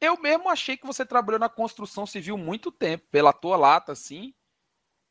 Eu 0.00 0.20
mesmo 0.20 0.48
achei 0.48 0.76
que 0.76 0.86
você 0.86 1.04
trabalhou 1.04 1.38
na 1.38 1.48
construção 1.48 2.06
civil 2.06 2.38
muito 2.38 2.70
tempo, 2.70 3.06
pela 3.10 3.32
tua 3.32 3.56
lata, 3.56 3.92
assim. 3.92 4.32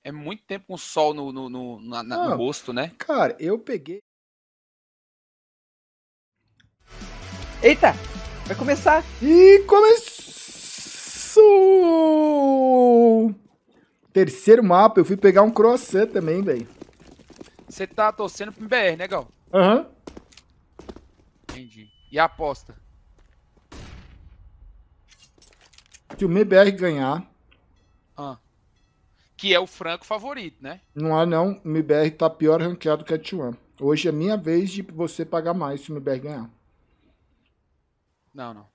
É 0.03 0.11
muito 0.11 0.43
tempo 0.43 0.67
com 0.67 0.77
sol 0.77 1.13
no, 1.13 1.31
no, 1.31 1.50
no, 1.50 1.81
na, 1.81 2.03
na, 2.03 2.17
no 2.17 2.32
Ah, 2.32 2.35
rosto, 2.35 2.71
né? 2.71 2.93
Cara, 2.98 3.35
eu 3.40 3.59
peguei. 3.59 4.00
Eita! 7.61 7.93
Vai 8.45 8.55
começar! 8.55 9.04
E 9.21 9.59
começou! 9.68 10.25
Terceiro 14.14 14.64
mapa, 14.64 15.00
eu 15.00 15.05
fui 15.05 15.18
pegar 15.18 15.44
um 15.44 15.52
croissant 15.52 16.07
também, 16.07 16.41
velho. 16.41 16.68
Você 17.68 17.86
tá 17.86 18.12
torcendo 18.12 18.54
pro 18.54 18.68
BR, 18.68 18.96
né, 18.98 19.07
Gal? 19.07 19.28
Aham. 19.54 19.88
Entendi. 21.50 21.89
E 22.12 22.18
a 22.18 22.25
aposta? 22.25 22.75
Se 26.18 26.25
o 26.25 26.30
MBR 26.30 26.71
ganhar, 26.71 27.30
Ah. 28.17 28.38
Que 29.35 29.53
é 29.53 29.59
o 29.59 29.67
franco 29.67 30.03
favorito, 30.05 30.58
né? 30.62 30.81
não 30.95 31.16
há 31.17 31.23
não, 31.25 31.62
o 31.63 31.67
MBR 31.67 32.09
tá 32.12 32.27
pior 32.30 32.59
ranqueado 32.62 33.03
que 33.05 33.13
a 33.13 33.20
T1. 33.20 33.55
Hoje 33.80 34.08
é 34.09 34.12
minha 34.12 34.35
vez 34.35 34.72
de 34.72 34.81
você 34.81 35.23
pagar 35.23 35.53
mais 35.53 35.81
se 35.81 35.91
o 35.91 35.94
MBR 35.94 36.20
ganhar. 36.20 36.49
Não, 38.34 38.53
não. 38.53 38.66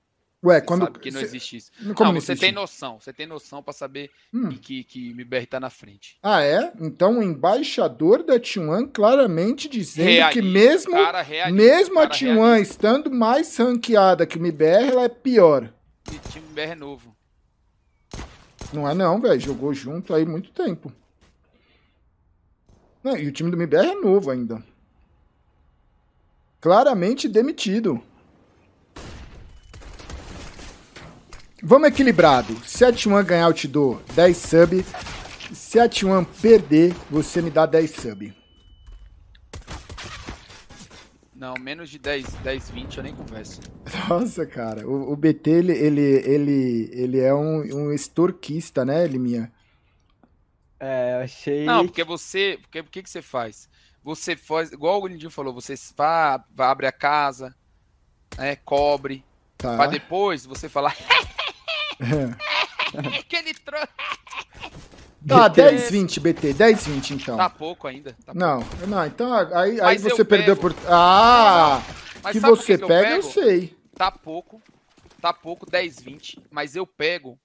Ué, 0.45 0.59
Você 0.61 0.67
quando. 0.67 0.85
sabe 0.85 0.99
que 1.01 1.11
não 1.11 1.21
cê- 1.21 1.27
existe 1.27 1.57
isso. 1.57 1.73
Como 1.97 2.13
não, 2.13 2.21
você 2.21 2.35
tem 2.37 2.51
noção. 2.53 2.99
Você 3.01 3.13
tem 3.13 3.27
noção 3.27 3.63
pra 3.63 3.73
saber 3.73 4.11
Hum. 4.35 4.51
que, 4.51 4.83
que 4.85 5.09
o 5.09 5.11
MBR 5.13 5.47
tá 5.47 5.59
na 5.61 5.71
frente. 5.71 6.19
Ah, 6.23 6.43
é? 6.43 6.73
Então 6.81 7.19
o 7.19 7.23
embaixador 7.23 8.23
da 8.25 8.39
T1 8.41 8.89
claramente 8.93 9.69
dizendo 9.69 10.07
Realista, 10.07 10.33
que 10.41 10.43
mesmo, 10.49 10.93
cara 10.93 11.23
realista, 11.23 11.53
mesmo 11.63 11.99
a 11.99 12.03
cara 12.03 12.15
T1 12.15 12.35
realista. 12.35 12.73
estando 12.73 13.11
mais 13.11 13.57
ranqueada 13.57 14.27
que 14.27 14.37
o 14.37 14.41
MBR, 14.41 14.89
ela 14.91 15.05
é 15.05 15.09
pior. 15.09 15.73
E 16.13 16.17
o 16.17 16.21
time 16.31 16.47
BR 16.53 16.71
é 16.71 16.75
novo. 16.75 17.17
Não 18.73 18.89
é 18.89 18.95
não, 18.95 19.21
velho. 19.21 19.41
Jogou 19.41 19.75
junto 19.75 20.15
aí 20.15 20.25
muito 20.25 20.51
tempo. 20.51 20.93
Não, 23.03 23.17
e 23.17 23.27
o 23.27 23.33
time 23.33 23.51
do 23.51 23.57
MBR 23.57 23.89
é 23.89 23.95
novo 23.95 24.31
ainda. 24.31 24.63
Claramente 26.61 27.29
demitido. 27.29 28.01
Vamos 31.63 31.89
equilibrado. 31.89 32.57
Se 32.65 32.85
a 32.85 32.93
T1 32.93 33.25
ganhar, 33.25 33.47
eu 33.47 33.53
te 33.53 33.69
dou 33.69 34.01
10 34.15 34.37
sub. 34.37 34.85
Se 35.53 35.79
a 35.79 35.89
T1 35.89 36.27
perder, 36.41 36.95
você 37.11 37.43
me 37.43 37.51
dá 37.51 37.67
10 37.67 37.91
sub. 37.91 38.42
Não, 41.43 41.55
menos 41.59 41.91
de 41.91 41.99
10, 41.99 42.25
10 42.35 42.71
20 42.71 42.97
eu 42.99 43.03
nem 43.03 43.17
converso. 43.17 43.61
Nossa, 44.09 44.47
cara. 44.47 44.87
O, 44.87 45.13
o 45.13 45.17
BT, 45.17 45.51
ele, 45.51 45.73
ele, 45.73 46.01
ele, 46.01 46.91
ele 46.93 47.19
é 47.19 47.35
um, 47.35 47.63
um 47.63 47.93
estorquista, 47.93 48.85
né, 48.85 49.05
Liminha? 49.09 49.53
É, 50.79 51.17
eu 51.17 51.25
achei. 51.25 51.65
Não, 51.65 51.85
porque 51.85 52.05
você. 52.05 52.61
Porque 52.63 52.79
o 52.79 52.85
que, 52.85 53.03
que 53.03 53.11
você 53.11 53.21
faz? 53.21 53.69
Você 54.05 54.37
faz. 54.37 54.71
Igual 54.71 55.03
o 55.03 55.09
Lindinho 55.09 55.33
falou, 55.33 55.53
você 55.53 55.75
vá, 55.97 56.45
vá, 56.55 56.71
abre 56.71 56.87
a 56.87 56.93
casa, 56.93 57.53
né, 58.39 58.55
cobre. 58.55 59.25
Tá. 59.59 59.77
Pra 59.77 59.87
depois 59.87 60.47
você 60.47 60.69
falar. 60.69 60.95
que 63.29 63.35
ele 63.35 63.55
trouxe. 63.55 63.89
Tá, 65.27 65.49
BT. 65.49 65.63
10, 65.63 65.91
20, 65.91 66.21
BT. 66.21 66.53
10, 66.55 66.87
20, 66.87 67.15
então. 67.15 67.37
Tá 67.37 67.49
pouco 67.51 67.87
ainda. 67.87 68.17
tá 68.25 68.33
Não, 68.35 68.61
não, 68.89 69.07
então 69.07 69.33
aí, 69.33 69.73
aí 69.73 69.81
Mas 69.81 70.03
você 70.03 70.21
eu 70.21 70.25
perdeu 70.27 70.57
pego. 70.57 70.75
por. 70.75 70.89
Ah! 70.89 71.83
Mas 72.23 72.33
que 72.33 72.41
você 72.41 72.77
que 72.79 72.85
eu 72.85 72.89
pega, 72.89 73.11
eu 73.11 73.21
pego? 73.23 73.33
sei. 73.33 73.77
Tá 73.95 74.11
pouco. 74.11 74.61
Tá 75.21 75.33
pouco, 75.33 75.65
10, 75.71 76.01
20. 76.01 76.43
Mas 76.51 76.75
eu 76.75 76.87
pego 76.87 77.39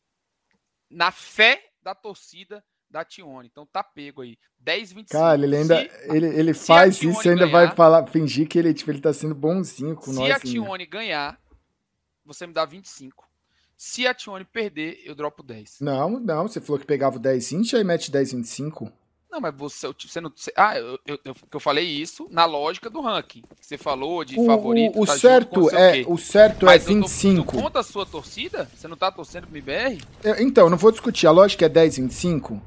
na 0.90 1.12
fé 1.12 1.62
da 1.84 1.94
torcida 1.94 2.64
da 2.90 3.04
Tione. 3.06 3.48
Então 3.52 3.66
tá 3.66 3.84
pego 3.84 4.22
aí. 4.22 4.38
10, 4.60 4.94
25. 4.94 5.22
Cara, 5.22 5.44
ele 5.44 5.56
ainda. 5.56 5.78
Se, 5.80 5.90
ele 6.16 6.26
ele 6.28 6.54
se 6.54 6.66
faz 6.66 6.96
a 6.96 7.06
isso 7.06 7.28
e 7.28 7.30
ainda 7.30 7.46
ganhar- 7.46 7.68
vai 7.68 7.76
falar, 7.76 8.08
fingir 8.08 8.48
que 8.48 8.58
ele, 8.58 8.74
tipo, 8.74 8.90
ele 8.90 9.02
tá 9.02 9.14
sendo 9.14 9.36
bonzinho 9.36 9.96
com 9.96 10.12
se 10.12 10.14
nós. 10.14 10.32
a 10.32 10.36
assim. 10.38 10.54
Tione 10.54 10.86
ganhar, 10.86 11.38
você 12.26 12.48
me 12.48 12.54
dá 12.54 12.66
25. 12.66 13.27
Se 13.78 14.08
a 14.08 14.14
Tione 14.14 14.44
perder, 14.44 15.00
eu 15.06 15.14
dropo 15.14 15.44
10. 15.44 15.78
Não, 15.82 16.20
não, 16.20 16.48
você 16.48 16.60
falou 16.60 16.80
que 16.80 16.86
pegava 16.86 17.18
o 17.18 17.20
10, 17.20 17.52
20, 17.52 17.76
aí 17.76 17.84
mete 17.84 18.10
10, 18.12 18.32
25. 18.34 18.92
Não, 19.30 19.40
mas 19.42 19.54
você, 19.56 19.88
você 20.00 20.20
não. 20.20 20.32
você- 20.36 20.52
ah, 20.56 20.80
eu, 20.80 20.98
eu, 21.06 21.20
eu, 21.54 21.60
falei 21.60 21.86
isso 21.86 22.28
na 22.32 22.46
lógica 22.46 22.90
do 22.90 23.02
ranking. 23.02 23.44
Você 23.62 23.78
falou 23.78 24.24
de 24.26 24.40
O, 24.40 24.46
favorito. 24.46 24.98
o, 24.98 25.04
o 25.04 25.06
tá 25.06 25.12
junto 25.12 25.22
certo 25.22 25.60
o 25.62 25.70
é, 25.76 25.92
quê. 25.92 26.06
o 26.08 26.18
certo 26.18 26.64
é 26.64 26.66
Mas 26.66 26.86
tô- 26.86 26.94
25. 26.94 27.52
Tu 27.56 27.62
conta 27.62 27.80
a 27.82 27.84
sua 27.84 28.06
torcida? 28.06 28.68
Você 28.74 28.88
não 28.88 28.98
tá 28.98 29.12
torcendo 29.12 29.46
pro 29.46 29.56
MBR? 29.56 30.02
Eu- 30.24 30.40
Então, 30.42 30.70
não 30.70 30.78
vou 30.78 30.92
discutir. 30.92 31.28
A 31.28 31.32
lógica 31.32 31.66
é 31.66 31.70
10, 31.70 31.98
25. 31.98 32.60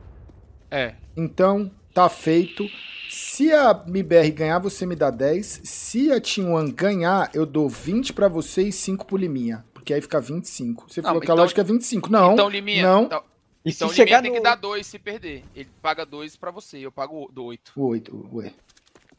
É. 0.70 0.94
Então, 1.16 1.68
tá 1.92 2.08
feito. 2.08 2.64
Se 3.08 3.52
a 3.52 3.82
MBR 3.88 4.30
ganhar, 4.30 4.58
você 4.60 4.86
me 4.86 4.94
dá 4.94 5.10
10. 5.10 5.62
Se 5.64 6.12
a 6.12 6.20
Team 6.20 6.52
One 6.52 6.70
ganhar, 6.70 7.30
eu 7.34 7.44
dou 7.44 7.68
20 7.68 8.12
pra 8.12 8.28
você 8.28 8.62
e 8.62 8.70
5 8.72 9.04
pro 9.06 9.16
Liminha. 9.16 9.64
Porque 9.80 9.94
aí 9.94 10.00
fica 10.02 10.20
25. 10.20 10.86
Você 10.88 11.00
Não, 11.00 11.08
falou 11.08 11.20
que 11.20 11.24
a 11.24 11.32
então- 11.32 11.36
lógica 11.36 11.60
é 11.62 11.64
25. 11.64 12.10
Não, 12.10 12.32
então, 12.34 12.48
Liminha. 12.50 12.82
não. 12.82 13.02
Então, 13.04 13.22
E 13.64 13.70
então 13.70 13.88
se 13.88 13.94
Liminha 13.94 14.06
chegar 14.06 14.22
tem 14.22 14.30
no... 14.30 14.36
que 14.36 14.42
dar 14.42 14.54
2 14.56 14.86
se 14.86 14.98
perder. 14.98 15.42
Ele 15.54 15.68
paga 15.82 16.04
2 16.04 16.36
pra 16.36 16.50
você, 16.50 16.78
eu 16.78 16.92
pago 16.92 17.30
8. 17.34 17.72
8, 17.76 18.28
ué. 18.32 18.52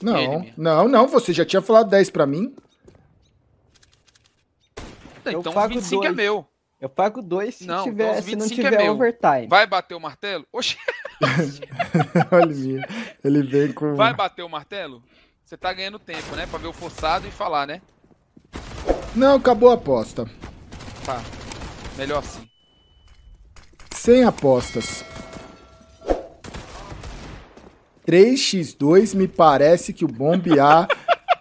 Não, 0.01 0.17
Liminha? 0.17 0.53
não, 0.55 0.87
não. 0.87 1.07
Você 1.07 1.33
já 1.33 1.43
tinha 1.43 1.61
falado 1.61 1.89
10 1.89 2.09
pra 2.11 2.25
mim. 2.27 2.55
Eu 5.25 5.39
Então 5.39 5.51
os 5.51 5.53
pago 5.55 5.73
25 5.73 6.03
é 6.03 6.07
dois. 6.07 6.15
meu. 6.17 6.47
Eu 6.79 6.89
pago 6.89 7.21
dois 7.21 7.55
se, 7.55 7.67
Não, 7.67 7.83
tiver, 7.83 8.09
então 8.09 8.21
se 8.23 8.35
não 8.35 8.45
25 8.45 8.61
é 8.67 8.71
tiver 8.71 8.83
meu. 8.83 8.93
overtime. 8.93 9.47
Vai 9.47 9.67
bater 9.67 9.93
o 9.93 9.99
martelo? 9.99 10.47
Oxi, 10.51 10.77
Olha. 12.31 12.87
Ele 13.23 13.43
vem 13.43 13.71
com. 13.71 13.95
vai 13.95 14.13
bater 14.15 14.41
o 14.43 14.49
martelo? 14.49 15.03
Você 15.45 15.55
tá 15.57 15.71
ganhando 15.73 15.99
tempo, 15.99 16.35
né? 16.35 16.47
Pra 16.47 16.57
ver 16.57 16.67
o 16.67 16.73
forçado 16.73 17.27
e 17.27 17.31
falar, 17.31 17.67
né? 17.67 17.81
Não, 19.15 19.35
acabou 19.35 19.69
a 19.69 19.73
aposta. 19.75 20.25
Tá. 21.05 21.21
Melhor 21.97 22.19
assim. 22.19 22.47
Sem 23.93 24.23
apostas. 24.23 25.03
3x2 28.07 29.15
me 29.15 29.27
parece 29.27 29.93
que 29.93 30.03
o 30.03 30.07
bombear 30.07 30.87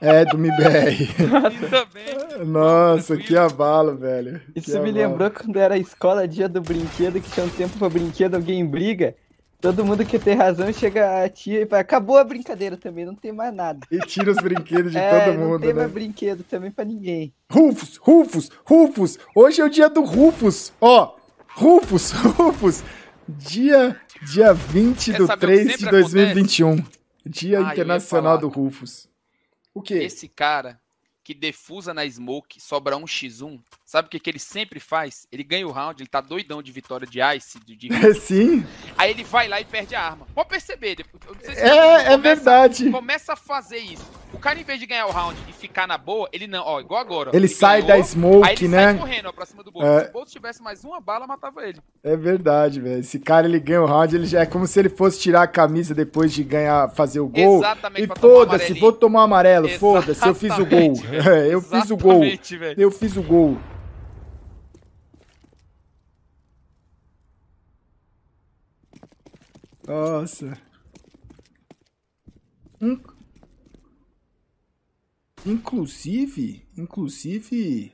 é 0.01 0.25
do 0.25 0.37
MBR. 0.37 1.09
Ainda 1.19 1.85
bem. 1.87 2.45
Nossa, 2.47 3.17
que 3.17 3.37
abalo, 3.37 3.97
velho. 3.97 4.41
Isso 4.55 4.73
Que 4.73 4.79
me 4.79 4.91
abalo. 4.91 5.09
lembrou 5.11 5.31
quando 5.31 5.57
era 5.59 5.75
a 5.75 5.79
escola, 5.79 6.29
dia 6.29 6.49
do 6.49 6.61
brinquedo, 6.61 7.21
que 7.21 7.31
tinha 7.31 7.47
um 7.47 7.51
tempo 7.51 7.79
pra 7.79 7.89
brinquedo, 7.89 8.35
alguém 8.35 8.65
briga. 8.65 9.15
Todo 9.61 9.85
mundo 9.85 10.07
que 10.07 10.19
tem 10.19 10.35
razão 10.35 10.73
chega 10.73 11.23
a 11.23 11.29
tia 11.29 11.61
e 11.63 11.67
fala, 11.67 11.83
acabou 11.83 12.17
a 12.17 12.25
brincadeira 12.25 12.77
também, 12.79 13.05
não 13.05 13.15
tem 13.15 13.31
mais 13.31 13.55
nada. 13.55 13.87
E 13.91 13.99
tira 14.01 14.31
os 14.31 14.39
brinquedos 14.39 14.91
de 14.91 14.99
é, 14.99 15.25
todo 15.27 15.39
não 15.39 15.49
mundo, 15.49 15.61
tem 15.61 15.69
né? 15.69 15.81
mais 15.81 15.93
brinquedo 15.93 16.43
também 16.45 16.71
pra 16.71 16.85
ninguém. 16.85 17.33
Rufus, 17.51 17.97
Rufus, 17.99 18.51
Rufus. 18.65 19.19
Hoje 19.35 19.61
é 19.61 19.65
o 19.65 19.69
dia 19.69 19.91
do 19.91 20.03
Rufus. 20.03 20.73
Ó, 20.81 21.15
Rufus, 21.49 22.11
Rufus. 22.39 22.83
Dia, 23.29 23.97
dia 24.23 24.53
20 24.55 25.13
Quer 25.13 25.19
do 25.19 25.27
saber 25.27 25.47
o 25.47 25.49
que 25.49 25.65
3 25.65 25.67
de 25.67 25.73
sempre 25.85 25.91
2021. 25.91 26.85
Dia 27.27 27.59
Ah, 27.61 27.73
Internacional 27.73 28.39
do 28.39 28.49
Rufus. 28.49 29.09
O 29.75 29.83
quê? 29.83 29.95
Esse 29.95 30.27
cara 30.27 30.81
que 31.23 31.35
defusa 31.35 31.93
na 31.95 32.09
smoke, 32.09 32.61
sobra 32.61 32.97
um 32.97 33.05
x1, 33.05 33.61
sabe 33.85 34.09
o 34.09 34.11
que, 34.11 34.19
que 34.19 34.31
ele 34.31 34.39
sempre 34.39 34.81
faz? 34.81 35.27
Ele 35.31 35.45
ganha 35.45 35.67
o 35.67 35.71
round, 35.71 36.03
ele 36.03 36.09
tá 36.09 36.21
doidão 36.21 36.63
de 36.63 36.73
vitória 36.73 37.07
de 37.07 37.21
ice, 37.37 37.61
de, 37.61 37.77
de- 37.77 37.93
É 37.93 38.13
sim, 38.15 38.67
aí 38.97 39.11
ele 39.11 39.23
vai 39.25 39.47
lá 39.49 39.61
e 39.61 39.65
perde 39.65 39.95
a 39.95 40.03
arma. 40.03 40.27
Pode 40.35 40.49
perceber, 40.49 40.97
depois, 40.97 41.23
eu 41.27 41.35
não 41.35 41.41
sei 41.43 41.55
se 41.55 41.61
é, 41.61 41.67
é 41.69 41.97
começa- 42.05 42.19
verdade. 42.19 42.91
Começa 42.91 43.33
a 43.35 43.37
fazer 43.37 43.79
isso. 43.79 44.11
O 44.33 44.39
cara, 44.39 44.59
em 44.61 44.63
vez 44.65 44.79
de 44.79 44.87
ganhar 44.87 45.07
o 45.07 45.11
round 45.11 45.37
e 45.49 45.53
ficar 45.53 45.87
na 45.89 45.99
boa, 45.99 46.29
ele 46.33 46.47
não, 46.47 46.63
ó, 46.65 46.81
igual 46.81 47.01
agora. 47.01 47.31
ó, 47.33 47.37
Ele 47.37 47.49
sai 47.49 47.83
da 47.83 47.95
aí 47.95 48.05
smoke, 48.05 48.49
ele 48.65 48.69
né? 48.69 48.85
sai 48.93 48.99
correndo, 48.99 49.27
ó, 49.27 49.33
pra 49.33 49.45
cima 49.45 49.63
do 49.65 49.71
Bolt. 49.73 49.85
É. 49.85 50.05
Se 50.05 50.09
o 50.11 50.13
Bolt 50.13 50.29
tivesse 50.31 50.63
mais 50.63 50.85
uma 50.85 51.01
bala, 51.01 51.27
matava 51.27 51.67
ele. 51.67 51.81
É 52.03 52.17
verdade, 52.17 52.81
velho. 52.81 53.01
Esse 53.01 53.19
cara 53.19 53.47
ele 53.47 53.59
ganha 53.59 53.83
o 53.83 53.87
round, 53.87 54.15
ele 54.15 54.27
já 54.27 54.41
é 54.41 54.47
como 54.47 54.67
se 54.67 54.79
ele 54.79 54.89
fosse 54.89 55.19
tirar 55.21 55.43
a 55.43 55.47
camisa 55.49 55.95
depois 55.95 56.33
de 56.33 56.45
ganhar, 56.45 56.89
fazer 56.91 57.19
o 57.21 57.29
gol. 57.29 57.59
Exatamente, 57.59 58.05
E 58.05 58.21
foda-se, 58.21 58.75
vou 58.75 58.93
tomar 58.93 59.25
amarelo, 59.25 59.69
foda-se, 59.69 60.27
eu 60.27 60.35
fiz 60.35 60.57
o 60.59 60.65
gol. 60.67 60.95
É, 61.31 61.53
eu 61.53 61.61
fiz 61.61 61.91
o 61.91 61.97
gol. 61.97 62.21
Velho. 62.21 62.81
Eu 62.81 62.91
fiz 62.91 63.17
o 63.17 63.23
gol. 63.23 63.59
Nossa. 69.87 70.57
In- 72.81 73.01
Inclusive, 75.47 76.63
inclusive, 76.77 77.93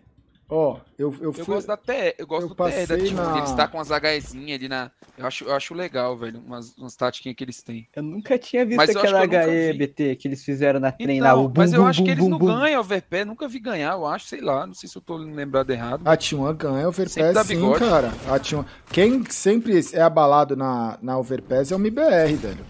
Ó, 0.48 0.78
eu, 0.96 1.12
eu 1.14 1.24
Eu 1.24 1.32
fui. 1.32 1.44
gosto 1.44 1.66
da 1.66 1.76
TR, 1.76 2.14
eu 2.18 2.24
gosto 2.26 2.44
eu 2.44 2.48
do 2.50 2.54
TR 2.54 2.86
da 2.86 2.96
Team. 2.96 3.14
na- 3.16 3.38
Eles 3.38 3.52
tá 3.54 3.66
com 3.66 3.80
as 3.80 3.90
HEzinhas 3.90 4.56
ali 4.60 4.68
na. 4.68 4.92
Eu 5.18 5.26
acho, 5.26 5.44
eu 5.44 5.52
acho 5.52 5.74
legal, 5.74 6.16
velho. 6.16 6.38
Umas, 6.38 6.72
umas 6.78 6.94
táticas 6.94 7.34
que 7.34 7.42
eles 7.42 7.62
têm. 7.64 7.88
Eu 7.96 8.02
nunca 8.04 8.38
tinha 8.38 8.64
visto 8.64 8.76
Mas 8.76 8.90
eu 8.94 9.00
aquela 9.00 9.26
que 9.26 9.34
eu 9.34 9.40
HE 9.50 9.72
vi. 9.72 9.78
BT 9.78 10.14
que 10.14 10.28
eles 10.28 10.44
fizeram 10.44 10.78
na 10.78 10.92
trem 10.92 11.20
lá. 11.20 11.30
Então, 11.30 11.44
O 11.44 11.48
bum, 11.48 11.60
mas 11.62 11.72
eu 11.72 11.82
bum, 11.82 11.88
acho 11.88 11.98
que 12.00 12.04
bum, 12.06 12.12
eles 12.12 12.24
bum, 12.24 12.30
não 12.30 12.38
bum. 12.38 12.46
ganham 12.60 12.80
overpass, 12.80 13.26
nunca 13.26 13.48
vi 13.48 13.58
ganhar, 13.58 13.92
eu 13.94 14.06
acho, 14.06 14.26
sei 14.26 14.40
lá, 14.40 14.64
não 14.64 14.74
sei 14.74 14.88
se 14.88 14.96
eu 14.96 15.02
tô 15.02 15.16
lembrado 15.16 15.68
errado. 15.70 16.06
A 16.06 16.16
T1 16.16 16.54
ganha 16.56 16.88
Overpass 16.88 17.46
sim, 17.46 17.54
bigode. 17.56 17.80
cara. 17.80 18.08
A 18.28 18.38
T1... 18.38 18.64
Quem 18.92 19.24
sempre 19.28 19.80
é 19.94 20.00
abalado 20.00 20.54
na, 20.54 20.96
na 21.02 21.18
Overpass 21.18 21.72
é 21.72 21.74
o 21.74 21.78
MBR, 21.80 22.36
velho. 22.36 22.64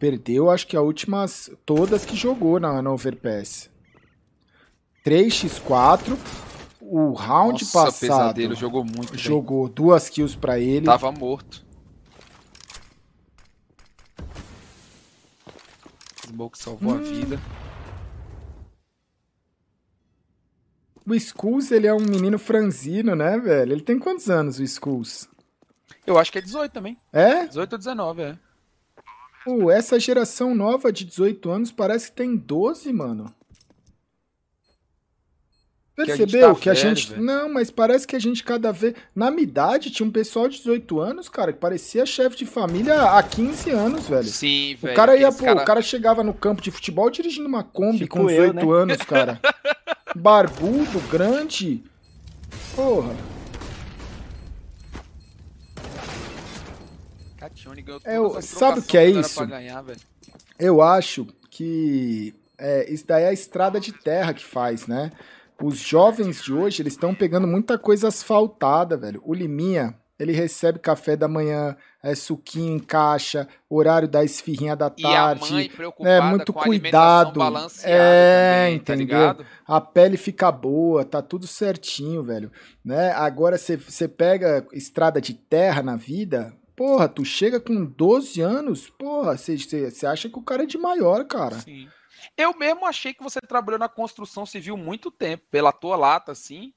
Perdeu, 0.00 0.50
acho 0.50 0.66
que 0.66 0.76
as 0.76 0.82
últimas 0.82 1.48
todas 1.64 2.04
que 2.04 2.16
jogou 2.16 2.58
na, 2.58 2.82
na 2.82 2.90
Overpass. 2.90 3.70
3x4. 5.04 6.16
O 6.80 7.12
round 7.12 7.62
Nossa, 7.64 7.72
passado 7.84 8.00
pesadelo, 8.00 8.54
jogou 8.54 8.82
muito. 8.84 9.10
bem. 9.12 9.18
jogou 9.18 9.68
duas 9.68 10.08
kills 10.08 10.36
pra 10.36 10.58
ele. 10.58 10.86
Tava 10.86 11.12
morto. 11.12 11.64
Smoke 16.26 16.58
salvou 16.58 16.94
Hum. 16.94 16.98
a 16.98 17.02
vida. 17.02 17.40
O 21.06 21.14
Skulls, 21.14 21.70
ele 21.74 21.86
é 21.86 21.94
um 21.94 22.00
menino 22.00 22.38
franzino, 22.38 23.14
né, 23.16 23.38
velho? 23.38 23.72
Ele 23.72 23.80
tem 23.82 23.98
quantos 23.98 24.28
anos, 24.28 24.58
o 24.58 24.62
Skulls? 24.62 25.26
Eu 26.06 26.18
acho 26.18 26.30
que 26.30 26.38
é 26.38 26.42
18 26.42 26.70
também. 26.72 26.98
É? 27.12 27.46
18 27.46 27.72
ou 27.72 27.78
19, 27.78 28.22
é. 28.22 28.38
Pô, 29.44 29.70
essa 29.70 29.98
geração 29.98 30.54
nova 30.54 30.92
de 30.92 31.06
18 31.06 31.50
anos 31.50 31.72
parece 31.72 32.10
que 32.10 32.16
tem 32.16 32.36
12, 32.36 32.92
mano. 32.92 33.34
A 36.02 36.04
gente 36.04 36.18
Percebeu 36.18 36.54
tá 36.54 36.60
que 36.60 36.70
a 36.70 36.74
gente. 36.74 37.14
Não, 37.18 37.52
mas 37.52 37.70
parece 37.70 38.06
que 38.06 38.14
a 38.14 38.18
gente 38.18 38.44
cada 38.44 38.72
vez. 38.72 38.94
Na 39.14 39.30
minha 39.30 39.42
idade, 39.42 39.90
tinha 39.90 40.06
um 40.06 40.10
pessoal 40.12 40.48
de 40.48 40.58
18 40.58 41.00
anos, 41.00 41.28
cara, 41.28 41.52
que 41.52 41.58
parecia 41.58 42.04
chefe 42.06 42.36
de 42.36 42.46
família 42.46 43.02
há 43.02 43.22
15 43.22 43.70
anos, 43.70 44.08
velho. 44.08 44.24
Sim, 44.24 44.76
velho. 44.80 44.92
O 44.92 44.96
cara 44.96 45.16
ia, 45.16 45.32
pô, 45.32 45.44
cara- 45.44 45.62
o 45.62 45.64
cara 45.64 45.82
chegava 45.82 46.22
no 46.22 46.32
campo 46.34 46.62
de 46.62 46.70
futebol 46.70 47.10
dirigindo 47.10 47.48
uma 47.48 47.62
Kombi 47.64 47.98
Tipo 47.98 48.18
com 48.18 48.26
18 48.26 48.58
eu, 48.60 48.66
né? 48.66 48.82
anos, 48.82 48.96
cara. 48.98 49.40
Barbudo, 50.14 51.00
grande. 51.10 51.82
Porra. 52.74 53.14
Catione 57.36 57.82
ganhou 57.82 58.36
É, 58.38 58.40
sabe 58.42 58.80
o 58.80 58.82
que 58.82 58.96
é 58.98 59.08
isso? 59.08 59.46
ganhar. 59.46 59.84
Eu 60.58 60.82
acho 60.82 61.26
que 61.50 62.34
é, 62.58 62.92
isso 62.92 63.06
daí 63.06 63.24
é 63.24 63.28
a 63.28 63.32
estrada 63.32 63.78
de 63.78 63.92
terra 63.92 64.34
que 64.34 64.44
faz, 64.44 64.86
né? 64.86 65.12
Os 65.62 65.78
jovens 65.78 66.42
de 66.42 66.52
hoje, 66.52 66.82
eles 66.82 66.92
estão 66.92 67.14
pegando 67.14 67.46
muita 67.46 67.76
coisa 67.76 68.08
asfaltada, 68.08 68.96
velho. 68.96 69.20
O 69.24 69.34
Liminha, 69.34 69.94
ele 70.18 70.32
recebe 70.32 70.78
café 70.78 71.16
da 71.16 71.26
manhã, 71.26 71.76
é, 72.02 72.14
suquinho 72.14 72.76
em 72.76 72.78
caixa, 72.78 73.48
horário 73.68 74.08
da 74.08 74.24
esfirrinha 74.24 74.76
da 74.76 74.92
E 74.96 75.04
a 75.06 75.10
tarde. 75.10 75.52
mãe 75.52 75.68
preocupada 75.68 76.10
é, 76.10 76.20
muito 76.20 76.52
cuidado. 76.52 77.40
É, 77.84 78.66
também, 78.66 78.78
tá 78.80 78.94
entendeu? 78.94 79.18
ligado? 79.18 79.46
a 79.66 79.80
pele 79.80 80.16
fica 80.16 80.50
boa, 80.50 81.04
tá 81.04 81.20
tudo 81.22 81.46
certinho, 81.46 82.22
velho. 82.22 82.50
Né? 82.84 83.10
Agora 83.12 83.58
você 83.58 84.08
pega 84.08 84.66
estrada 84.72 85.20
de 85.20 85.34
terra 85.34 85.82
na 85.82 85.96
vida, 85.96 86.52
porra, 86.76 87.08
tu 87.08 87.24
chega 87.24 87.58
com 87.58 87.84
12 87.84 88.40
anos, 88.40 88.88
porra, 88.88 89.36
você 89.36 90.06
acha 90.06 90.28
que 90.28 90.38
o 90.38 90.42
cara 90.42 90.62
é 90.62 90.66
de 90.66 90.78
maior, 90.78 91.24
cara. 91.24 91.58
Sim. 91.58 91.88
Eu 92.36 92.56
mesmo 92.56 92.86
achei 92.86 93.12
que 93.14 93.22
você 93.22 93.40
trabalhou 93.40 93.78
na 93.78 93.88
construção 93.88 94.44
civil 94.46 94.76
muito 94.76 95.10
tempo, 95.10 95.44
pela 95.50 95.72
tua 95.72 95.96
lata, 95.96 96.32
assim. 96.32 96.72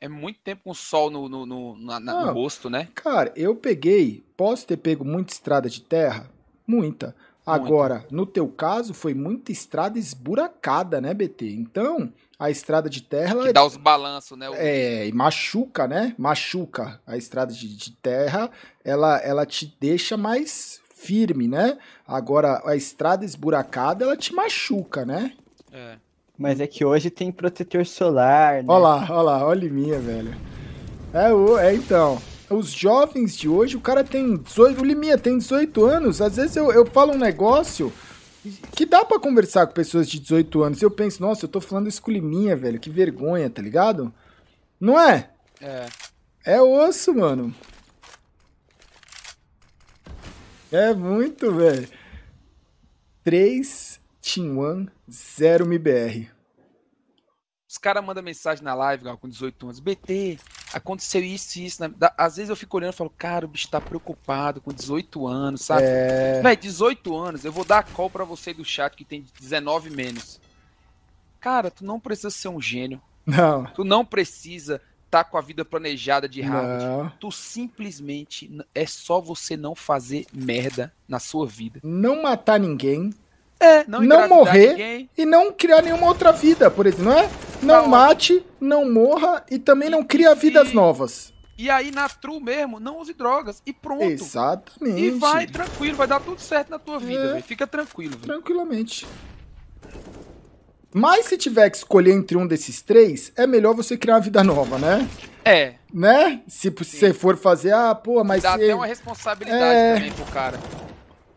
É 0.00 0.08
muito 0.08 0.40
tempo 0.40 0.64
com 0.64 0.74
sol 0.74 1.08
no, 1.10 1.28
no, 1.28 1.46
no, 1.46 1.76
na- 1.78 2.00
na- 2.00 2.26
no 2.26 2.32
rosto, 2.32 2.68
né? 2.68 2.88
Cara, 2.94 3.32
eu 3.36 3.56
peguei, 3.56 4.22
posso 4.36 4.66
ter 4.66 4.76
pego 4.76 5.04
muita 5.04 5.32
estrada 5.32 5.70
de 5.70 5.80
terra? 5.80 6.30
Muita. 6.66 7.14
Agora, 7.46 8.06
no 8.10 8.24
teu 8.24 8.48
caso, 8.48 8.94
foi 8.94 9.12
muita 9.14 9.52
estrada 9.52 9.98
esburacada, 9.98 10.98
né, 11.00 11.12
BT? 11.12 11.50
Então, 11.54 12.10
a 12.38 12.50
estrada 12.50 12.88
de 12.88 13.02
terra, 13.02 13.34
Que 13.42 13.52
dá 13.52 13.64
os 13.64 13.76
balanços, 13.76 14.36
né? 14.36 14.48
O- 14.48 14.54
É, 14.54 15.06
e 15.06 15.12
machuca, 15.12 15.86
né? 15.86 16.14
Machuca. 16.18 17.00
A 17.06 17.16
estrada 17.18 17.52
de, 17.52 17.68
de 17.76 17.92
terra, 17.92 18.50
ela, 18.82 19.18
ela 19.18 19.44
te 19.46 19.74
deixa 19.78 20.16
mais 20.16 20.80
firme, 21.04 21.46
né? 21.48 21.76
Agora, 22.06 22.62
a 22.64 22.74
estrada 22.76 23.24
esburacada, 23.24 24.04
ela 24.04 24.16
te 24.16 24.34
machuca, 24.34 25.04
né? 25.04 25.32
É. 25.72 25.96
Mas 26.38 26.60
é 26.60 26.66
que 26.66 26.84
hoje 26.84 27.10
tem 27.10 27.30
protetor 27.30 27.86
solar, 27.86 28.54
né? 28.62 28.64
Olha 28.68 28.78
lá, 28.82 29.06
olha 29.10 29.22
lá, 29.22 29.46
olha 29.46 29.70
minha, 29.70 29.98
velho. 30.00 30.34
É, 31.12 31.32
o- 31.32 31.58
é 31.58 31.74
então. 31.74 32.20
Os 32.50 32.70
jovens 32.70 33.36
de 33.36 33.48
hoje, 33.48 33.76
o 33.76 33.80
cara 33.80 34.02
tem 34.04 34.36
18, 34.36 34.80
o 34.80 34.84
Liminha 34.84 35.16
tem 35.16 35.38
18 35.38 35.84
anos. 35.84 36.20
Às 36.20 36.36
vezes 36.36 36.56
eu, 36.56 36.70
eu 36.72 36.84
falo 36.86 37.12
um 37.12 37.18
negócio 37.18 37.92
que 38.76 38.84
dá 38.84 39.04
pra 39.04 39.18
conversar 39.18 39.66
com 39.66 39.72
pessoas 39.72 40.08
de 40.08 40.18
18 40.20 40.62
anos. 40.62 40.82
E 40.82 40.84
eu 40.84 40.90
penso, 40.90 41.22
nossa, 41.22 41.44
eu 41.44 41.48
tô 41.48 41.60
falando 41.60 41.88
isso 41.88 42.02
com 42.02 42.10
o 42.10 42.14
Liminha, 42.14 42.54
velho. 42.56 42.78
Que 42.78 42.90
vergonha, 42.90 43.48
tá 43.48 43.62
ligado? 43.62 44.12
Não 44.80 44.98
é? 45.00 45.28
É. 45.60 45.86
É 46.44 46.60
osso, 46.60 47.14
mano. 47.14 47.54
É 50.74 50.92
muito, 50.92 51.54
velho. 51.54 51.88
3 53.22 54.00
Team 54.20 54.58
One 54.58 54.90
0 55.10 55.64
MBR. 55.66 56.28
Os 57.68 57.78
caras 57.78 58.04
mandam 58.04 58.22
mensagem 58.22 58.64
na 58.64 58.74
live, 58.74 59.04
Gal, 59.04 59.18
com 59.18 59.28
18 59.28 59.66
anos. 59.66 59.80
BT, 59.80 60.38
aconteceu 60.72 61.22
isso 61.22 61.58
e 61.58 61.66
isso. 61.66 61.82
né? 61.82 61.92
Da- 61.96 62.14
Às 62.16 62.36
vezes 62.36 62.50
eu 62.50 62.56
fico 62.56 62.76
olhando 62.76 62.92
e 62.92 62.96
falo, 62.96 63.10
cara, 63.10 63.44
o 63.46 63.48
bicho 63.48 63.68
tá 63.68 63.80
preocupado 63.80 64.60
com 64.60 64.72
18 64.72 65.26
anos, 65.26 65.62
sabe? 65.62 65.82
É. 65.84 66.40
Véi, 66.42 66.56
18 66.56 67.16
anos, 67.16 67.44
eu 67.44 67.52
vou 67.52 67.64
dar 67.64 67.82
call 67.84 68.08
pra 68.10 68.24
você 68.24 68.52
do 68.54 68.64
chat 68.64 68.94
que 68.96 69.04
tem 69.04 69.24
19 69.40 69.90
menos. 69.90 70.40
Cara, 71.40 71.70
tu 71.70 71.84
não 71.84 71.98
precisa 72.00 72.30
ser 72.30 72.48
um 72.48 72.60
gênio. 72.60 73.00
Não. 73.26 73.64
Tu 73.66 73.84
não 73.84 74.04
precisa 74.04 74.80
tá 75.14 75.22
com 75.22 75.38
a 75.38 75.40
vida 75.40 75.64
planejada 75.64 76.28
de 76.28 76.40
Harvard. 76.40 76.84
Não. 76.84 77.12
Tu 77.20 77.30
simplesmente 77.30 78.50
é 78.74 78.84
só 78.84 79.20
você 79.20 79.56
não 79.56 79.72
fazer 79.74 80.26
merda 80.32 80.92
na 81.06 81.20
sua 81.20 81.46
vida. 81.46 81.78
Não 81.84 82.20
matar 82.22 82.58
ninguém 82.58 83.10
É, 83.60 83.84
Não 83.86 84.02
engravidar 84.02 84.28
morrer. 84.28 84.70
ninguém. 84.70 85.10
e 85.16 85.24
não 85.24 85.52
criar 85.52 85.80
nenhuma 85.82 86.08
outra 86.08 86.32
vida, 86.32 86.68
por 86.68 86.84
exemplo, 86.86 87.04
não 87.04 87.12
é? 87.16 87.30
Não 87.62 87.82
Tá 87.84 87.88
mate, 87.88 88.44
não 88.60 88.90
morra 88.92 89.44
e 89.48 89.56
também 89.58 89.88
não 89.88 90.02
cria 90.02 90.34
vidas 90.34 90.70
E- 90.70 90.74
novas. 90.74 91.32
E 91.56 91.70
aí 91.70 91.92
na 91.92 92.08
true 92.08 92.40
mesmo, 92.40 92.80
não 92.80 92.98
use 92.98 93.14
drogas 93.14 93.62
e 93.64 93.72
pronto. 93.72 94.02
Exatamente. 94.02 95.00
E 95.00 95.10
vai 95.12 95.46
tranquilo, 95.46 95.96
vai 95.96 96.08
dar 96.08 96.18
tudo 96.20 96.40
certo 96.40 96.68
na 96.70 96.78
tua 96.80 96.98
vida, 96.98 97.38
É. 97.38 97.40
Fica 97.42 97.64
tranquilo, 97.68 98.14
velho. 98.16 98.24
Tranquilamente. 98.24 99.06
Mas 100.96 101.26
se 101.26 101.36
tiver 101.36 101.68
que 101.70 101.76
escolher 101.76 102.12
entre 102.12 102.36
um 102.36 102.46
desses 102.46 102.80
três, 102.80 103.32
é 103.36 103.48
melhor 103.48 103.74
você 103.74 103.96
criar 103.96 104.14
uma 104.14 104.20
vida 104.20 104.44
nova, 104.44 104.78
né? 104.78 105.08
É, 105.44 105.74
Né? 105.92 106.40
Se 106.46 106.70
você 106.70 107.12
for 107.12 107.36
fazer, 107.36 107.72
ah, 107.74 107.94
pô, 107.96 108.22
mas 108.22 108.42
dá 108.44 108.50
se... 108.56 108.62
até 108.64 108.74
uma 108.74 108.86
responsabilidade 108.86 109.62
É. 109.76 109.94
também 109.96 110.12
pro 110.12 110.24
cara. 110.26 110.58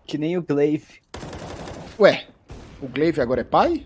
Que 0.06 0.16
nem 0.18 0.38
o 0.38 0.44
Glaive. 0.44 0.86
Ué, 2.00 2.28
o 2.82 2.88
Glaive 2.88 3.20
agora 3.20 3.42
é 3.42 3.44
pai? 3.44 3.84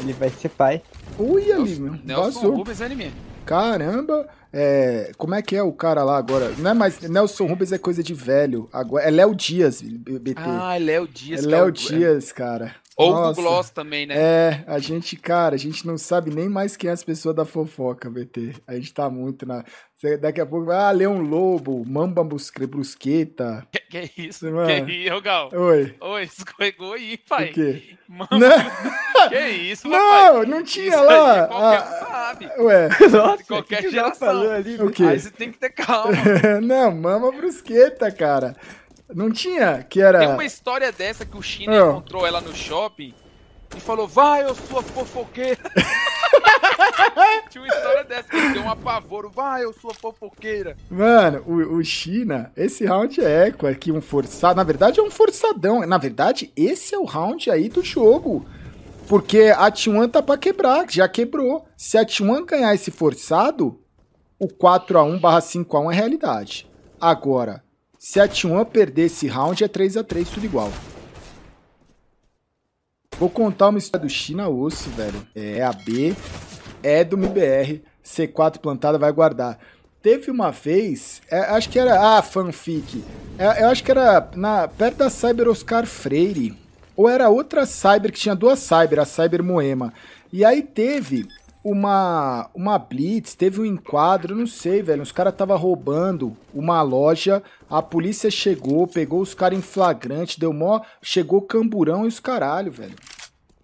Ele 0.00 0.12
vai 0.12 0.30
ser 0.30 0.48
pai. 0.48 0.82
Ui, 1.18 1.52
ali, 1.52 1.76
meu. 1.78 1.94
Nelson 2.04 2.40
Vazou. 2.40 2.56
Rubens 2.56 2.80
é 2.80 2.84
anime. 2.84 3.12
Caramba, 3.46 4.28
é, 4.52 5.12
como 5.16 5.34
é 5.34 5.40
que 5.42 5.56
é 5.56 5.62
o 5.62 5.72
cara 5.72 6.02
lá 6.04 6.18
agora? 6.18 6.52
Não 6.58 6.70
é 6.70 6.74
mais 6.74 7.00
Nelson 7.00 7.46
Rubens 7.46 7.72
é 7.72 7.78
coisa 7.78 8.02
de 8.02 8.12
velho. 8.14 8.68
Agora 8.72 9.04
é 9.04 9.10
Léo 9.10 9.34
Dias, 9.34 9.80
BT. 9.80 10.34
Ah, 10.36 10.76
Léo 10.76 11.08
Dias. 11.08 11.42
é 11.42 11.44
é 11.44 11.48
Léo 11.48 11.66
o- 11.66 11.72
Dias, 11.72 12.30
cara. 12.32 12.74
Ou 12.98 13.10
o 13.10 13.12
Nossa. 13.12 13.28
Google 13.36 13.44
Gloss 13.52 13.70
também, 13.70 14.06
né? 14.06 14.14
É, 14.16 14.64
a 14.66 14.78
gente, 14.80 15.14
cara, 15.16 15.54
a 15.54 15.58
gente 15.58 15.86
não 15.86 15.96
sabe 15.96 16.34
nem 16.34 16.48
mais 16.48 16.76
quem 16.76 16.90
é 16.90 16.92
as 16.92 17.04
pessoas 17.04 17.34
da 17.36 17.44
fofoca, 17.44 18.10
BT. 18.10 18.54
A 18.66 18.74
gente 18.74 18.92
tá 18.92 19.08
muito 19.08 19.46
na. 19.46 19.64
Daqui 20.20 20.40
a 20.40 20.46
pouco, 20.46 20.70
ah, 20.70 20.90
Leão 20.90 21.20
Lobo, 21.20 21.84
Mamba 21.86 22.22
Brusque- 22.24 22.66
Brusqueta. 22.66 23.66
Que, 23.72 24.08
que 24.08 24.22
isso? 24.22 24.50
Mano. 24.50 24.84
Que 24.86 24.92
isso, 24.92 25.20
Gal? 25.20 25.50
Oi. 25.52 25.94
Oi, 26.00 26.22
escorregou 26.24 26.92
aí, 26.94 27.14
O 27.14 27.28
pai. 27.28 27.48
quê? 27.48 27.96
Mano, 28.08 28.28
Não, 28.32 29.28
que 29.28 29.48
isso, 29.48 29.88
não, 29.88 29.98
papai? 30.32 30.46
não 30.46 30.62
tinha 30.64 30.88
Isso 30.88 31.04
lá. 31.04 31.42
aí, 31.42 31.48
qualquer 31.48 31.78
um 31.80 31.82
Ah, 31.82 32.06
sabe. 32.08 32.46
Ué, 32.58 32.88
Nossa, 33.10 33.44
qualquer 33.44 33.76
que 33.78 33.82
que 33.84 33.90
geração. 33.90 34.26
já 34.28 34.32
falou 34.34 34.50
ali? 34.50 34.82
O 34.82 34.90
quê? 34.90 35.02
Aí 35.04 35.20
você 35.20 35.30
tem 35.30 35.50
que 35.52 35.58
ter 35.58 35.70
calma. 35.70 36.12
não, 36.62 36.90
Mama 36.92 37.30
Brusqueta, 37.32 38.10
cara. 38.12 38.56
Não 39.14 39.30
tinha? 39.30 39.82
Que 39.82 40.00
era. 40.00 40.18
Tem 40.18 40.28
uma 40.28 40.44
história 40.44 40.92
dessa 40.92 41.24
que 41.24 41.36
o 41.36 41.42
China 41.42 41.72
Ah. 41.72 41.90
encontrou 41.90 42.26
ela 42.26 42.40
no 42.40 42.54
shopping 42.54 43.14
e 43.76 43.80
falou: 43.80 44.06
Vai, 44.06 44.44
eu 44.44 44.54
sou 44.54 44.82
fofoqueira. 44.82 45.58
Tinha 47.50 47.62
uma 47.64 47.68
história 47.74 48.04
dessa 48.04 48.28
que 48.28 48.36
ele 48.36 48.52
deu 48.54 48.62
um 48.62 48.70
apavoro: 48.70 49.30
Vai, 49.30 49.64
eu 49.64 49.72
sou 49.72 49.92
fofoqueira. 49.94 50.76
Mano, 50.90 51.42
o, 51.46 51.76
o 51.76 51.84
China, 51.84 52.52
esse 52.56 52.84
round 52.84 53.20
é 53.22 53.48
eco 53.48 53.66
aqui, 53.66 53.90
um 53.90 54.00
forçado. 54.00 54.56
Na 54.56 54.64
verdade, 54.64 55.00
é 55.00 55.02
um 55.02 55.10
forçadão. 55.10 55.84
Na 55.86 55.98
verdade, 55.98 56.52
esse 56.56 56.94
é 56.94 56.98
o 56.98 57.04
round 57.04 57.50
aí 57.50 57.68
do 57.68 57.82
jogo. 57.82 58.46
Porque 59.08 59.44
a 59.56 59.70
T1 59.72 60.10
tá 60.10 60.22
pra 60.22 60.36
quebrar, 60.36 60.84
já 60.90 61.08
quebrou. 61.08 61.66
Se 61.76 61.96
a 61.96 62.04
T1 62.04 62.44
ganhar 62.44 62.74
esse 62.74 62.90
forçado, 62.90 63.80
o 64.38 64.46
4x1 64.46 65.18
barra 65.18 65.40
5x1 65.40 65.90
é 65.92 65.94
realidade. 65.96 66.70
Agora, 67.00 67.64
se 67.98 68.20
a 68.20 68.28
T1 68.28 68.64
perder 68.66 69.06
esse 69.06 69.26
round, 69.26 69.64
é 69.64 69.68
3x3, 69.68 70.26
tudo 70.32 70.46
igual. 70.46 70.72
Vou 73.18 73.28
contar 73.28 73.68
uma 73.68 73.78
história 73.78 74.06
do 74.06 74.12
China 74.12 74.48
Osso, 74.48 74.88
velho. 74.90 75.26
É 75.34 75.62
a 75.62 75.72
B, 75.72 76.14
é 76.82 77.02
do 77.02 77.16
MBR, 77.16 77.82
C4 78.04 78.58
plantada, 78.58 78.96
vai 78.96 79.10
guardar. 79.10 79.58
Teve 80.00 80.30
uma 80.30 80.52
vez, 80.52 81.20
é, 81.28 81.40
acho 81.40 81.68
que 81.68 81.78
era, 81.78 82.16
ah, 82.16 82.22
fanfic. 82.22 83.02
É, 83.36 83.64
eu 83.64 83.68
acho 83.68 83.82
que 83.82 83.90
era 83.90 84.30
na, 84.36 84.68
perto 84.68 84.98
da 84.98 85.10
Cyber 85.10 85.48
Oscar 85.48 85.84
Freire. 85.84 86.56
Ou 86.94 87.08
era 87.08 87.28
outra 87.28 87.66
Cyber, 87.66 88.12
que 88.12 88.20
tinha 88.20 88.34
duas 88.36 88.60
Cyber, 88.60 89.00
a 89.00 89.04
Cyber 89.04 89.42
Moema. 89.42 89.92
E 90.32 90.44
aí 90.44 90.62
teve 90.62 91.26
uma, 91.62 92.48
uma 92.54 92.78
blitz, 92.78 93.34
teve 93.34 93.60
um 93.60 93.64
enquadro, 93.64 94.34
não 94.34 94.46
sei, 94.46 94.82
velho. 94.82 95.02
Os 95.02 95.12
caras 95.12 95.34
tava 95.34 95.56
roubando 95.56 96.36
uma 96.54 96.80
loja, 96.82 97.42
a 97.68 97.82
polícia 97.82 98.30
chegou, 98.30 98.86
pegou 98.86 99.20
os 99.20 99.34
caras 99.34 99.58
em 99.58 99.62
flagrante, 99.62 100.38
deu 100.38 100.52
mó. 100.52 100.80
Chegou 101.02 101.42
camburão 101.42 102.04
e 102.04 102.08
os 102.08 102.20
caralho, 102.20 102.70
velho. 102.70 102.96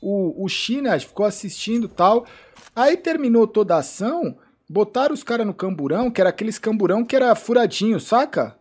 O, 0.01 0.45
o 0.45 0.49
China 0.49 0.99
ficou 0.99 1.25
assistindo 1.25 1.89
tal. 1.89 2.27
Aí 2.75 2.97
terminou 2.97 3.47
toda 3.47 3.77
a 3.77 3.79
ação, 3.79 4.37
botaram 4.69 5.15
os 5.15 5.23
caras 5.23 5.47
no 5.47 5.55
camburão, 5.55 6.11
que 6.11 6.21
era 6.21 6.31
aqueles 6.31 6.59
camburão 6.59 7.05
que 7.05 7.17
era 7.17 7.35
furadinho, 7.35 8.01
saca? 8.01 8.57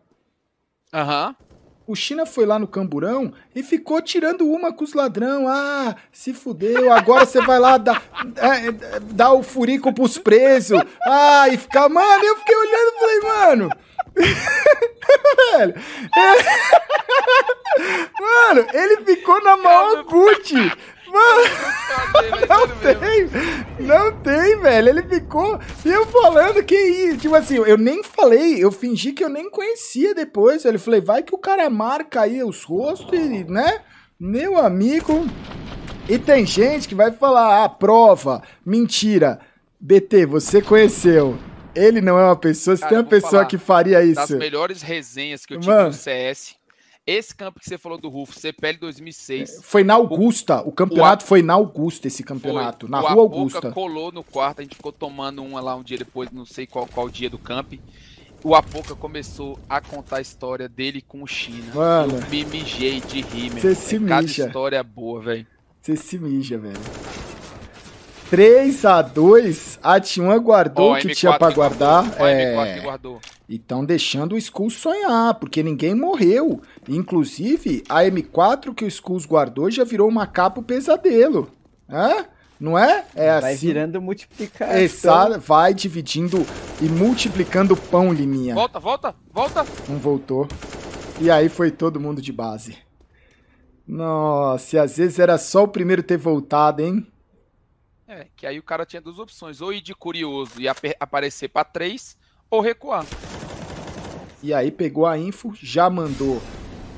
Aham. 0.94 1.30
Uhum. 1.30 1.53
O 1.86 1.96
China 1.96 2.26
foi 2.26 2.46
lá 2.46 2.58
no 2.58 2.68
camburão 2.68 3.34
e 3.54 3.62
ficou 3.62 4.02
tirando 4.02 4.48
uma 4.48 4.72
com 4.72 4.86
os 4.86 4.94
ladrão. 4.94 5.48
Ah, 5.48 5.96
se 6.14 6.34
fudeu, 6.34 6.94
agora 6.94 7.26
você 7.26 7.42
vai 7.42 7.60
lá 7.60 7.78
dar, 7.78 8.02
é, 8.38 9.00
dar 9.02 9.34
o 9.34 9.44
furico 9.44 9.92
pros 9.92 10.18
presos. 10.18 10.80
Ah, 11.06 11.50
e 11.50 11.58
ficar. 11.58 11.90
Mano, 11.90 12.24
eu 12.24 12.38
fiquei 12.38 12.56
olhando 12.56 12.88
e 12.88 13.00
falei, 13.00 13.20
mano. 13.22 13.70
Velho. 15.58 15.74
Mano, 18.20 18.68
ele 18.74 18.98
ficou 19.04 19.44
na 19.44 19.58
maior 19.58 20.04
boot. 20.04 20.54
Mano, 21.14 21.44
não 22.50 22.68
tem, 22.80 23.86
não 23.86 24.12
tem, 24.24 24.60
velho. 24.60 24.90
Ele 24.90 25.04
ficou. 25.04 25.60
E 25.86 25.90
eu 25.90 26.08
falando 26.08 26.64
que, 26.64 27.16
tipo 27.18 27.36
assim, 27.36 27.58
eu 27.58 27.78
nem 27.78 28.02
falei, 28.02 28.64
eu 28.64 28.72
fingi 28.72 29.12
que 29.12 29.24
eu 29.24 29.30
nem 29.30 29.48
conhecia 29.48 30.16
depois. 30.16 30.66
Ele 30.66 30.80
falei, 30.80 31.02
vai 31.02 31.22
que 31.22 31.36
o 31.36 31.38
cara 31.38 31.70
marca 31.70 32.22
aí 32.22 32.44
os 32.44 32.64
rostos 32.64 33.14
e, 33.14 33.44
né? 33.44 33.82
Meu 34.20 34.58
amigo. 34.58 35.24
E 36.10 36.18
tem 36.18 36.48
gente 36.48 36.88
que 36.88 36.96
vai 36.96 37.12
falar, 37.12 37.64
ah, 37.64 37.70
prova, 37.70 38.42
mentira. 38.66 39.40
BT, 39.80 40.26
você 40.26 40.64
conheceu. 40.64 41.38
Ele 41.76 42.02
não 42.02 42.18
é 42.18 42.26
uma 42.26 42.36
pessoa, 42.36 42.76
se 42.76 42.82
Cara, 42.82 42.90
tem 42.90 43.00
uma 43.00 43.10
pessoa 43.10 43.46
que 43.46 43.58
faria 43.60 44.04
isso. 44.04 44.16
Das 44.16 44.32
melhores 44.32 44.82
resenhas 44.82 45.46
que 45.46 45.54
eu 45.54 45.60
tive 45.60 45.72
Mano, 45.72 45.88
no 45.88 45.94
CS 45.94 46.56
esse 47.06 47.36
campo 47.36 47.60
que 47.60 47.66
você 47.68 47.78
falou 47.78 47.98
do 47.98 48.10
Rufo, 48.10 48.40
CPL 48.40 48.78
2006. 48.78 49.60
Foi 49.64 49.84
na 49.84 49.96
Augusta. 49.96 50.64
O, 50.64 50.70
o 50.70 50.72
campeonato 50.72 51.26
o, 51.26 51.28
foi 51.28 51.42
na 51.42 51.54
Augusta, 51.54 52.08
esse 52.08 52.24
campeonato. 52.24 52.88
Foi. 52.88 52.92
Na 52.92 53.00
o 53.00 53.08
rua 53.08 53.24
Augusta. 53.24 53.72
colou 53.72 54.12
no 54.12 54.24
quarto, 54.24 54.60
a 54.60 54.64
gente 54.64 54.76
ficou 54.76 54.92
tomando 54.92 55.44
uma 55.44 55.60
lá 55.60 55.76
um 55.76 55.84
dia 55.84 55.98
depois, 55.98 56.32
não 56.32 56.46
sei 56.46 56.66
qual, 56.66 56.88
qual 56.88 57.10
dia 57.10 57.30
do 57.30 57.38
camp. 57.38 57.74
O 58.44 58.56
Apoca 58.56 58.94
começou 58.94 59.58
a 59.70 59.80
contar 59.80 60.18
a 60.18 60.22
história 60.22 60.68
dele 60.68 61.02
com 61.02 61.24
o 61.24 61.28
China. 61.28 61.74
Mano. 61.74 62.18
Eu 62.18 62.30
me 62.30 62.44
mijei 62.44 63.00
de 63.00 63.22
rir, 63.22 63.50
Você 63.52 63.74
se 63.74 63.98
mija. 63.98 64.10
Cada 64.10 64.28
história 64.28 64.84
boa, 64.84 65.22
velho. 65.22 65.48
Você 65.82 65.96
se 65.96 66.18
mija, 66.18 66.58
velho. 66.58 67.23
3 68.34 68.84
a 68.86 69.00
2 69.04 69.80
a 69.84 70.02
T1 70.02 70.40
guardou 70.40 70.94
o 70.94 70.98
que 70.98 71.14
tinha 71.14 71.38
para 71.38 71.54
guardar. 71.54 72.04
Guardou. 72.04 72.28
É... 72.28 72.80
guardou. 72.80 73.22
E 73.48 73.58
estão 73.58 73.86
deixando 73.86 74.34
o 74.34 74.38
Skulls 74.40 74.76
sonhar, 74.76 75.36
porque 75.36 75.62
ninguém 75.62 75.94
morreu. 75.94 76.60
Inclusive, 76.90 77.84
a 77.88 78.02
M4 78.02 78.74
que 78.74 78.86
o 78.86 78.88
Skulls 78.88 79.28
guardou 79.28 79.70
já 79.70 79.84
virou 79.84 80.10
uma 80.10 80.26
capa 80.26 80.64
pesadelo. 80.64 81.52
Hã? 81.88 82.26
Não 82.60 82.76
é? 82.76 83.06
É 83.14 83.40
vai 83.40 83.54
assim. 83.54 83.68
virando 83.68 84.02
multiplicação. 84.02 84.78
Exato, 84.78 85.40
vai 85.40 85.72
dividindo 85.72 86.44
e 86.82 86.86
multiplicando 86.86 87.76
o 87.76 87.78
pão, 87.78 88.12
Liminha. 88.12 88.56
Volta, 88.56 88.80
volta, 88.80 89.16
volta. 89.32 89.64
Não 89.88 90.00
voltou. 90.00 90.48
E 91.22 91.30
aí 91.30 91.50
foi 91.50 91.70
todo 91.70 92.00
mundo 92.00 92.20
de 92.20 92.34
base. 92.34 92.78
Nossa, 93.88 94.76
e 94.76 94.80
às 94.80 94.98
vezes 94.98 95.20
era 95.20 95.38
só 95.38 95.66
o 95.66 95.68
primeiro 95.68 96.02
ter 96.02 96.18
voltado, 96.18 96.82
hein? 96.82 97.06
É, 98.14 98.28
que 98.36 98.46
aí 98.46 98.60
o 98.60 98.64
cara 98.64 98.86
tinha 98.86 99.02
duas 99.02 99.18
opções, 99.18 99.60
ou 99.60 99.74
ir 99.74 99.82
de 99.82 99.96
curioso 99.96 100.62
e 100.62 100.68
ap 100.68 100.86
aparecer 101.00 101.48
para 101.48 101.64
três, 101.64 102.16
ou 102.48 102.62
recuar. 102.62 103.08
E 104.44 104.54
aí 104.54 104.70
pegou 104.70 105.08
a 105.08 105.18
info, 105.18 105.52
já 105.56 105.90
mandou 105.90 106.40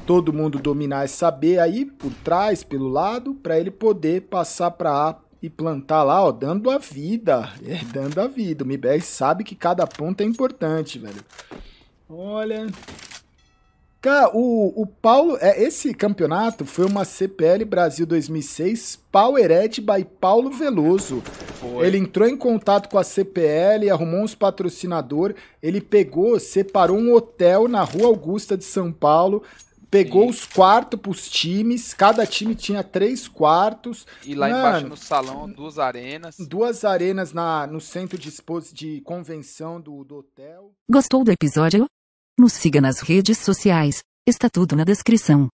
todo 0.06 0.34
mundo 0.34 0.60
dominar 0.60 1.06
essa 1.06 1.32
B 1.32 1.58
aí 1.58 1.86
por 1.86 2.12
trás, 2.16 2.66
pelo 2.66 2.90
lado, 2.90 3.34
para 3.34 3.58
ele 3.58 3.72
poder 3.72 4.24
passar 4.24 4.72
para 4.72 4.92
A 4.92 5.16
e 5.42 5.50
plantar 5.50 6.04
lá, 6.04 6.22
ó, 6.22 6.34
dando 6.34 6.70
a 6.70 6.78
vida, 6.78 7.50
é, 7.66 7.78
dando 7.94 8.20
a 8.20 8.28
vida. 8.28 8.66
O 8.66 8.68
MBR 8.68 9.00
sabe 9.02 9.46
que 9.46 9.56
cada 9.56 9.88
ponto 9.88 10.20
é 10.20 10.26
importante, 10.26 11.00
velho. 11.00 11.24
Olha, 12.10 12.68
Cara, 14.06 14.30
o, 14.36 14.84
o 14.84 14.86
Paulo, 14.86 15.36
é, 15.42 15.64
esse 15.64 15.92
campeonato 15.92 16.64
foi 16.64 16.86
uma 16.86 17.04
CPL 17.04 17.66
Brasil 17.66 18.06
2006 18.06 19.00
Powered 19.12 19.82
by 19.82 20.06
Paulo 20.22 20.52
Veloso. 20.52 21.24
Foi. 21.60 21.88
Ele 21.88 21.98
entrou 21.98 22.28
em 22.28 22.38
contato 22.38 22.88
com 22.88 23.00
a 23.00 23.04
CPL, 23.04 23.90
arrumou 23.90 24.22
uns 24.22 24.36
patrocinadores, 24.36 25.36
ele 25.60 25.82
pegou, 25.82 26.40
separou 26.40 27.00
um 27.00 27.16
hotel 27.16 27.68
na 27.68 27.82
Rua 27.82 28.06
Augusta 28.06 28.56
de 28.56 28.64
São 28.64 28.92
Paulo, 28.92 29.42
pegou 29.90 30.26
Sim. 30.26 30.30
os 30.30 30.46
quartos 30.46 31.00
pros 31.00 31.28
times, 31.28 31.92
cada 31.92 32.28
time 32.28 32.54
tinha 32.54 32.84
três 32.84 33.28
quartos. 33.28 34.06
E 34.24 34.36
lá 34.36 34.50
Mano, 34.50 34.60
embaixo 34.60 34.88
no 34.88 34.98
salão, 34.98 35.50
duas 35.50 35.80
arenas. 35.80 36.38
Duas 36.38 36.86
arenas 36.86 37.34
na, 37.34 37.66
no 37.66 37.82
centro 37.82 38.20
de, 38.20 38.32
de 38.72 39.02
convenção 39.02 39.82
do, 39.82 40.04
do 40.04 40.18
hotel. 40.18 40.72
Gostou 40.88 41.24
do 41.24 41.32
episódio? 41.32 41.88
Nos 42.38 42.52
siga 42.52 42.82
nas 42.82 43.00
redes 43.00 43.38
sociais, 43.38 44.04
está 44.28 44.50
tudo 44.50 44.76
na 44.76 44.84
descrição. 44.84 45.48